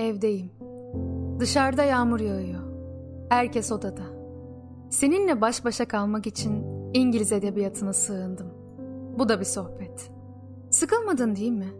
Evdeyim. 0.00 0.50
Dışarıda 1.40 1.84
yağmur 1.84 2.20
yağıyor. 2.20 2.60
Herkes 3.28 3.72
odada. 3.72 4.02
Seninle 4.90 5.40
baş 5.40 5.64
başa 5.64 5.88
kalmak 5.88 6.26
için 6.26 6.64
İngiliz 6.94 7.32
edebiyatına 7.32 7.92
sığındım. 7.92 8.46
Bu 9.18 9.28
da 9.28 9.40
bir 9.40 9.44
sohbet. 9.44 10.10
Sıkılmadın 10.70 11.36
değil 11.36 11.52
mi? 11.52 11.72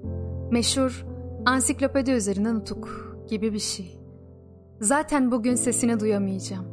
Meşhur 0.51 1.07
ansiklopedi 1.47 2.11
üzerinden 2.11 2.55
nutuk 2.55 3.17
gibi 3.29 3.53
bir 3.53 3.59
şey. 3.59 4.01
Zaten 4.81 5.31
bugün 5.31 5.55
sesini 5.55 6.01
duyamayacağım. 6.01 6.67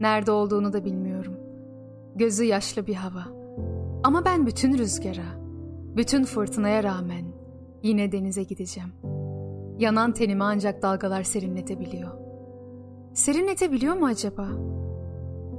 Nerede 0.00 0.30
olduğunu 0.30 0.72
da 0.72 0.84
bilmiyorum. 0.84 1.34
Gözü 2.16 2.44
yaşlı 2.44 2.86
bir 2.86 2.94
hava. 2.94 3.24
Ama 4.04 4.24
ben 4.24 4.46
bütün 4.46 4.78
rüzgara, 4.78 5.40
bütün 5.96 6.24
fırtınaya 6.24 6.82
rağmen 6.82 7.24
yine 7.82 8.12
denize 8.12 8.42
gideceğim. 8.42 8.92
Yanan 9.78 10.12
tenimi 10.12 10.44
ancak 10.44 10.82
dalgalar 10.82 11.22
serinletebiliyor. 11.22 12.10
Serinletebiliyor 13.14 13.94
mu 13.94 14.06
acaba? 14.06 14.48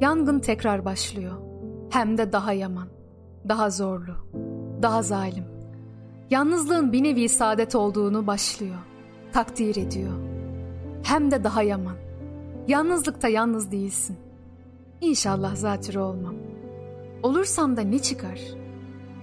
Yangın 0.01 0.39
tekrar 0.39 0.85
başlıyor. 0.85 1.33
Hem 1.89 2.17
de 2.17 2.31
daha 2.31 2.53
yaman, 2.53 2.87
daha 3.49 3.69
zorlu, 3.69 4.15
daha 4.81 5.03
zalim. 5.03 5.45
Yalnızlığın 6.29 6.91
bir 6.91 7.03
nevi 7.03 7.29
saadet 7.29 7.75
olduğunu 7.75 8.27
başlıyor. 8.27 8.77
Takdir 9.33 9.75
ediyor. 9.75 10.13
Hem 11.03 11.31
de 11.31 11.43
daha 11.43 11.63
yaman. 11.63 11.95
Yalnızlıkta 12.67 13.27
yalnız 13.27 13.71
değilsin. 13.71 14.17
İnşallah 15.01 15.55
zatürre 15.55 15.99
olmam. 15.99 16.35
Olursam 17.23 17.77
da 17.77 17.81
ne 17.81 17.99
çıkar? 17.99 18.39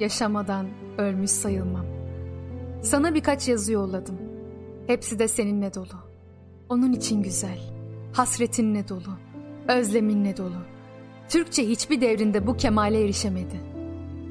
Yaşamadan 0.01 0.67
ölmüş 0.99 1.31
sayılmam. 1.31 1.87
Sana 2.83 3.15
birkaç 3.15 3.49
yazı 3.49 3.73
yolladım. 3.73 4.30
Hepsi 4.91 5.19
de 5.19 5.29
seninle 5.29 5.75
dolu. 5.75 6.05
Onun 6.69 6.93
için 6.93 7.23
güzel. 7.23 7.59
Hasretinle 8.13 8.89
dolu. 8.89 9.19
Özleminle 9.69 10.37
dolu. 10.37 10.63
Türkçe 11.29 11.69
hiçbir 11.69 12.01
devrinde 12.01 12.47
bu 12.47 12.57
kemale 12.57 13.05
erişemedi. 13.05 13.61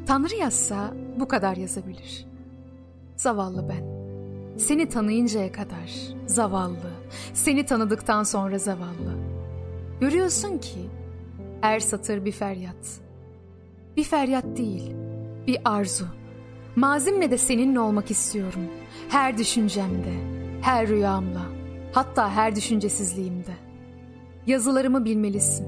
Tanrı 0.06 0.36
yazsa 0.36 0.94
bu 1.20 1.28
kadar 1.28 1.56
yazabilir. 1.56 2.26
Zavallı 3.16 3.70
ben. 3.70 3.84
Seni 4.58 4.90
tanıyıncaya 4.90 5.52
kadar 5.52 5.92
zavallı. 6.26 6.92
Seni 7.34 7.66
tanıdıktan 7.66 8.23
sonra 8.23 8.58
zavallı. 8.58 9.18
Görüyorsun 10.02 10.58
ki 10.58 10.80
her 11.62 11.80
satır 11.80 12.26
bir 12.26 12.32
feryat. 12.32 13.00
Bir 13.98 14.04
feryat 14.04 14.46
değil, 14.58 14.96
bir 15.48 15.58
arzu. 15.66 16.06
Mazimle 16.76 17.32
de 17.32 17.38
seninle 17.38 17.80
olmak 17.80 18.12
istiyorum. 18.12 18.64
Her 19.10 19.38
düşüncemde, 19.38 20.39
her 20.62 20.88
rüyamla, 20.88 21.42
hatta 21.92 22.32
her 22.32 22.56
düşüncesizliğimde. 22.56 23.54
Yazılarımı 24.48 25.06
bilmelisin. 25.06 25.67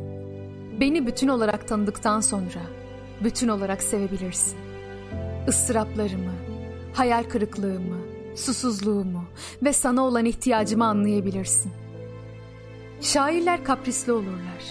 Beni 0.80 1.08
bütün 1.08 1.28
olarak 1.28 1.68
tanıdıktan 1.68 2.20
sonra 2.20 2.62
bütün 3.24 3.48
olarak 3.48 3.84
sevebilirsin. 3.84 4.58
Isıraplarımı, 5.48 6.34
hayal 6.94 7.24
kırıklığımı, 7.24 7.98
susuzluğumu 8.36 9.24
ve 9.64 9.74
sana 9.74 10.02
olan 10.02 10.26
ihtiyacımı 10.26 10.86
anlayabilirsin. 10.86 11.72
Şairler 13.02 13.64
kaprisli 13.64 14.12
olurlar. 14.12 14.64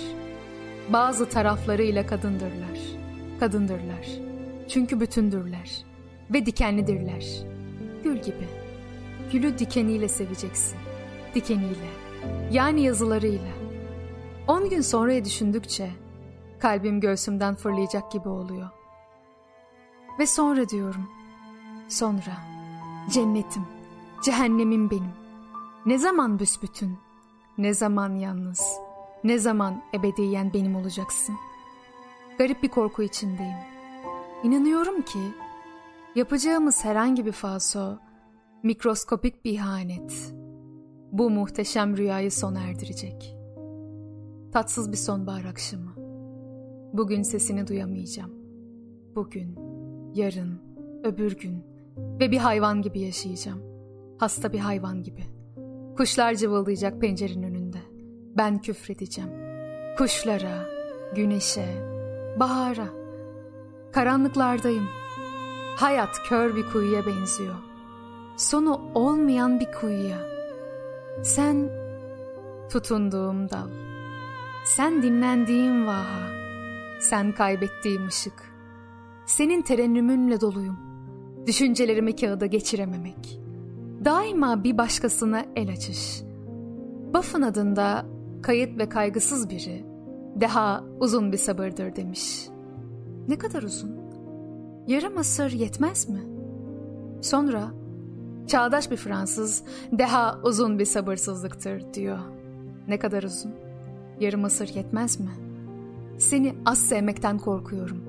Bazı 0.93 1.29
taraflarıyla 1.29 2.07
kadındırlar. 2.07 2.79
Kadındırlar. 3.41 4.07
Çünkü 4.69 5.01
bütündürler 5.01 5.71
ve 6.31 6.47
dikenlidirler. 6.47 7.27
Gül 8.05 8.17
gibi. 8.17 8.60
Gülü 9.33 9.59
dikeniyle 9.59 10.09
seveceksin. 10.09 10.79
Dikeniyle. 11.35 11.91
Yani 12.51 12.83
yazılarıyla. 12.83 13.53
On 14.49 14.69
gün 14.69 14.81
sonraya 14.81 15.25
düşündükçe 15.25 15.91
kalbim 16.59 17.01
göğsümden 17.01 17.55
fırlayacak 17.55 18.13
gibi 18.13 18.29
oluyor. 18.29 18.69
Ve 20.19 20.27
sonra 20.27 20.69
diyorum. 20.69 21.09
Sonra. 21.89 22.37
Cennetim. 23.11 23.63
Cehennemim 24.25 24.91
benim. 24.91 25.13
Ne 25.87 25.99
zaman 25.99 26.39
büsbütün. 26.39 26.99
Ne 27.59 27.75
zaman 27.75 28.15
yalnız. 28.15 28.63
Ne 29.25 29.39
zaman 29.39 29.83
ebediyen 29.95 30.53
benim 30.53 30.77
olacaksın. 30.77 31.37
Garip 32.39 32.63
bir 32.63 32.69
korku 32.69 33.03
içindeyim. 33.03 33.57
İnanıyorum 34.43 35.03
ki 35.03 35.19
yapacağımız 36.15 36.85
herhangi 36.85 37.27
bir 37.27 37.33
falso 37.33 37.99
mikroskopik 38.63 39.45
bir 39.45 39.53
ihanet. 39.53 40.35
Bu 41.13 41.31
muhteşem 41.31 41.97
rüyayı 41.97 42.33
sona 42.33 42.61
erdirecek. 42.61 43.37
Tatsız 44.53 44.93
bir 44.93 44.97
sonbahar 44.97 45.45
akşamı. 45.45 45.95
Bugün 46.93 47.23
sesini 47.23 47.67
duyamayacağım. 47.67 48.31
Bugün, 49.15 49.59
yarın, 50.15 50.59
öbür 51.05 51.37
gün 51.37 51.65
ve 52.21 52.31
bir 52.31 52.39
hayvan 52.39 52.83
gibi 52.83 53.01
yaşayacağım. 53.01 53.63
Hasta 54.19 54.53
bir 54.53 54.59
hayvan 54.59 55.03
gibi. 55.03 55.23
Kuşlar 55.97 56.35
cıvıldayacak 56.35 57.01
pencerenin 57.01 57.43
önünde. 57.43 57.79
Ben 58.37 58.61
küfredeceğim. 58.61 59.31
Kuşlara, 59.99 60.69
güneşe, 61.15 61.67
bahara. 62.41 62.89
Karanlıklardayım. 63.93 64.87
Hayat 65.77 66.23
kör 66.29 66.57
bir 66.57 66.67
kuyuya 66.67 67.07
benziyor. 67.07 67.70
Sonu 68.41 68.81
olmayan 68.95 69.61
bir 69.61 69.73
kuyuya. 69.73 70.19
Sen 71.23 71.69
tutunduğum 72.73 73.51
dal. 73.51 73.69
Sen 74.65 75.03
dinlendiğim 75.03 75.87
vaha. 75.87 76.29
Sen 77.01 77.33
kaybettiğim 77.33 78.07
ışık. 78.07 78.33
Senin 79.27 79.63
terennümünle 79.63 80.41
doluyum. 80.41 80.79
Düşüncelerimi 81.47 82.17
kağıda 82.17 82.47
geçirememek. 82.47 83.41
Daima 84.05 84.65
bir 84.65 84.79
başkasına 84.79 85.45
el 85.57 85.73
açış. 85.73 86.23
Buffon 87.15 87.43
adında 87.43 88.07
kayıt 88.43 88.79
ve 88.79 88.89
kaygısız 88.89 89.51
biri 89.51 89.85
daha 90.41 90.85
uzun 91.01 91.33
bir 91.33 91.39
sabırdır 91.39 91.97
demiş. 91.97 92.49
Ne 93.29 93.39
kadar 93.39 93.63
uzun? 93.63 93.97
Yarım 94.87 95.19
asır 95.19 95.51
yetmez 95.51 96.09
mi? 96.09 96.21
Sonra 97.23 97.80
çağdaş 98.51 98.91
bir 98.91 98.97
Fransız 98.97 99.63
daha 99.99 100.41
uzun 100.45 100.79
bir 100.79 100.85
sabırsızlıktır 100.85 101.95
diyor. 101.95 102.19
Ne 102.89 102.99
kadar 102.99 103.23
uzun? 103.23 103.53
Yarım 104.21 104.45
asır 104.45 104.69
yetmez 104.69 105.21
mi? 105.21 105.31
Seni 106.19 106.55
az 106.67 106.79
sevmekten 106.79 107.39
korkuyorum. 107.39 108.03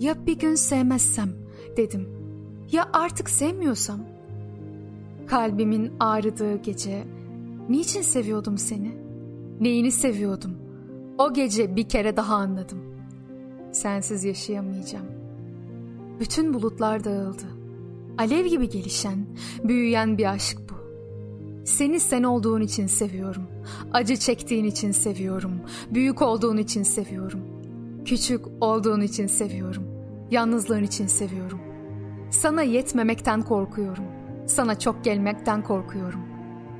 Ya 0.00 0.26
bir 0.26 0.38
gün 0.38 0.54
sevmezsem 0.54 1.28
dedim. 1.76 2.08
Ya 2.72 2.88
artık 2.92 3.30
sevmiyorsam? 3.30 4.00
Kalbimin 5.26 5.92
ağrıdığı 6.00 6.56
gece 6.56 7.04
niçin 7.68 8.02
seviyordum 8.02 8.58
seni? 8.58 8.94
Neyini 9.60 9.92
seviyordum? 9.92 10.56
O 11.18 11.34
gece 11.34 11.76
bir 11.76 11.88
kere 11.88 12.16
daha 12.16 12.34
anladım. 12.34 12.78
Sensiz 13.72 14.24
yaşayamayacağım. 14.24 15.06
Bütün 16.20 16.54
bulutlar 16.54 17.04
dağıldı. 17.04 17.61
Alev 18.18 18.46
gibi 18.46 18.68
gelişen, 18.68 19.26
büyüyen 19.64 20.18
bir 20.18 20.30
aşk 20.32 20.58
bu. 20.70 20.74
Seni 21.64 22.00
sen 22.00 22.22
olduğun 22.22 22.60
için 22.60 22.86
seviyorum. 22.86 23.42
Acı 23.92 24.16
çektiğin 24.16 24.64
için 24.64 24.92
seviyorum. 24.92 25.60
Büyük 25.90 26.22
olduğun 26.22 26.56
için 26.56 26.82
seviyorum. 26.82 27.40
Küçük 28.04 28.44
olduğun 28.60 29.00
için 29.00 29.26
seviyorum. 29.26 29.84
Yalnızlığın 30.30 30.82
için 30.82 31.06
seviyorum. 31.06 31.60
Sana 32.30 32.62
yetmemekten 32.62 33.42
korkuyorum. 33.42 34.04
Sana 34.46 34.78
çok 34.78 35.04
gelmekten 35.04 35.62
korkuyorum. 35.62 36.20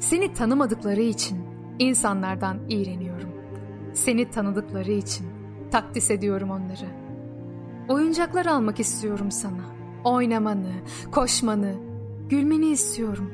Seni 0.01 0.33
tanımadıkları 0.33 1.03
için 1.03 1.39
insanlardan 1.79 2.59
iğreniyorum. 2.69 3.31
Seni 3.95 4.31
tanıdıkları 4.31 4.93
için 4.93 5.27
takdis 5.71 6.11
ediyorum 6.11 6.51
onları. 6.51 6.87
Oyuncaklar 7.89 8.47
almak 8.47 8.81
istiyorum 8.81 9.31
sana. 9.31 9.82
Oynamanı, 10.05 10.73
koşmanı, 11.13 11.75
gülmeni 12.29 12.67
istiyorum. 12.67 13.31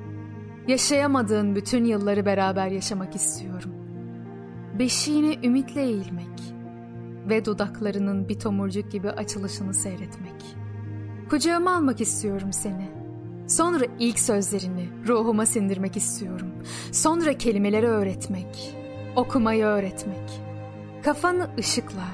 Yaşayamadığın 0.69 1.56
bütün 1.56 1.85
yılları 1.85 2.26
beraber 2.26 2.69
yaşamak 2.69 3.17
istiyorum. 3.17 3.70
Beşiğine 4.79 5.37
ümitle 5.44 5.82
eğilmek 5.82 6.55
ve 7.29 7.44
dudaklarının 7.44 8.29
bir 8.29 8.38
tomurcuk 8.38 8.93
gibi 8.93 9.11
açılışını 9.11 9.75
seyretmek. 9.75 10.56
Kucağıma 11.31 11.76
almak 11.76 12.00
istiyorum 12.00 12.53
seni. 12.53 12.91
Sonra 13.47 13.85
ilk 13.99 14.19
sözlerini 14.19 14.88
ruhuma 15.06 15.47
sindirmek 15.47 15.97
istiyorum. 15.97 16.49
Sonra 16.93 17.38
kelimeleri 17.38 17.87
öğretmek, 17.87 18.76
okumayı 19.17 19.64
öğretmek. 19.64 20.41
Kafanı 21.05 21.50
ışıkla, 21.59 22.06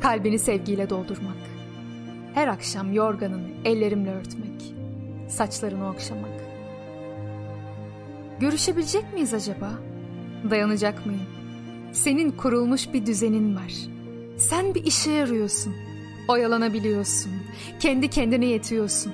kalbini 0.00 0.38
sevgiyle 0.38 0.90
doldurmak. 0.90 1.49
Her 2.34 2.48
akşam 2.48 2.92
yorganını 2.92 3.48
ellerimle 3.64 4.10
örtmek, 4.10 4.74
saçlarını 5.28 5.90
okşamak. 5.90 6.40
Görüşebilecek 8.40 9.14
miyiz 9.14 9.34
acaba? 9.34 9.70
Dayanacak 10.50 11.06
mıyım? 11.06 11.26
Senin 11.92 12.30
kurulmuş 12.30 12.92
bir 12.92 13.06
düzenin 13.06 13.56
var. 13.56 13.72
Sen 14.36 14.74
bir 14.74 14.84
işe 14.84 15.10
yarıyorsun. 15.10 15.74
Oyalanabiliyorsun. 16.28 17.32
Kendi 17.80 18.08
kendine 18.08 18.46
yetiyorsun. 18.46 19.12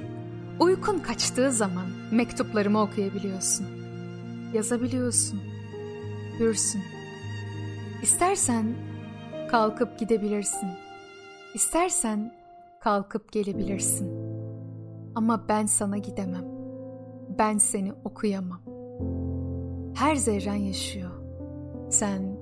Uykun 0.61 0.99
kaçtığı 0.99 1.53
zaman 1.53 1.87
mektuplarımı 2.11 2.83
okuyabiliyorsun. 2.83 3.67
Yazabiliyorsun. 4.55 5.41
Hürsün. 6.41 6.83
İstersen 8.03 8.75
kalkıp 9.51 9.99
gidebilirsin. 9.99 10.69
İstersen 11.55 12.33
kalkıp 12.87 13.33
gelebilirsin. 13.33 14.13
Ama 15.15 15.49
ben 15.49 15.67
sana 15.67 15.99
gidemem. 15.99 16.45
Ben 17.39 17.59
seni 17.59 17.93
okuyamam. 18.05 18.61
Her 19.95 20.17
zerren 20.17 20.55
yaşıyor. 20.55 21.11
Sen 21.91 22.39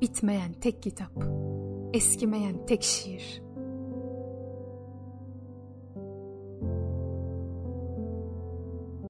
bitmeyen 0.00 0.52
tek 0.52 0.82
kitap, 0.82 1.12
eskimeyen 1.92 2.66
tek 2.66 2.82
şiir. 2.82 3.42